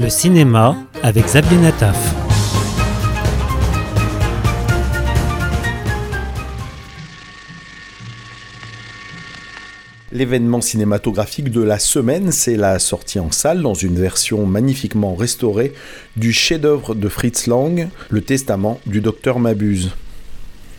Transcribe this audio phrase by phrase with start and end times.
[0.00, 2.14] Le cinéma avec Xavier Nataf.
[10.12, 15.74] L'événement cinématographique de la semaine, c'est la sortie en salle dans une version magnifiquement restaurée
[16.16, 19.90] du chef-d'œuvre de Fritz Lang, Le Testament du docteur Mabuse.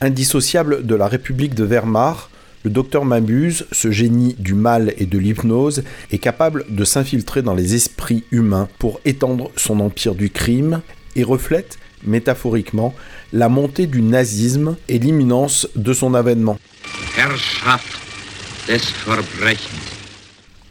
[0.00, 2.30] Indissociable de la République de Weimar,
[2.64, 7.54] le docteur Mabuse, ce génie du mal et de l'hypnose, est capable de s'infiltrer dans
[7.54, 10.80] les esprits humains pour étendre son empire du crime
[11.16, 12.94] et reflète, métaphoriquement,
[13.32, 16.58] la montée du nazisme et l'imminence de son avènement.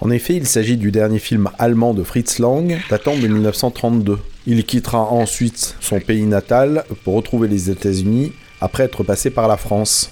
[0.00, 4.18] En effet, il s'agit du dernier film allemand de Fritz Lang, datant de 1932.
[4.46, 9.56] Il quittera ensuite son pays natal pour retrouver les États-Unis après être passé par la
[9.56, 10.10] France.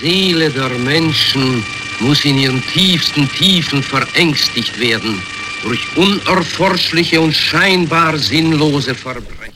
[0.00, 1.64] Seele der Menschen
[1.98, 5.20] muss in ihren tiefsten Tiefen verängstigt werden
[5.64, 9.52] durch unerforschliche und scheinbar sinnlose Verbrechen.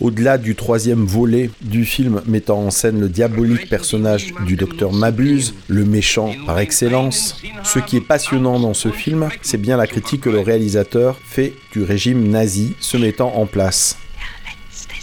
[0.00, 5.52] Au-delà du troisième volet du film mettant en scène le diabolique personnage du docteur Mabuse,
[5.68, 10.22] le méchant par excellence, ce qui est passionnant dans ce film, c'est bien la critique
[10.22, 13.98] que le réalisateur fait du régime nazi se mettant en place.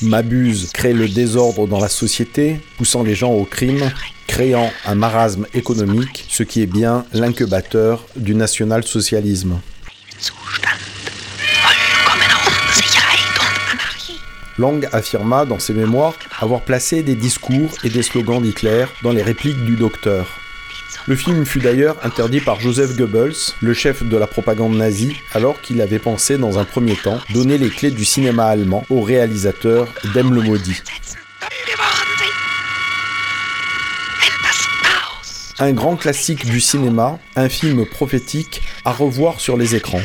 [0.01, 3.91] Mabuse crée le désordre dans la société, poussant les gens au crime,
[4.27, 9.59] créant un marasme économique, ce qui est bien l'incubateur du national-socialisme.
[14.57, 19.21] Lang affirma dans ses mémoires avoir placé des discours et des slogans d'Hitler dans les
[19.21, 20.27] répliques du docteur.
[21.05, 25.61] Le film fut d'ailleurs interdit par Joseph Goebbels, le chef de la propagande nazie, alors
[25.61, 29.87] qu'il avait pensé dans un premier temps donner les clés du cinéma allemand au réalisateur
[30.13, 30.81] Dem le Maudit.
[35.59, 40.01] Un grand classique du cinéma, un film prophétique à revoir sur les écrans.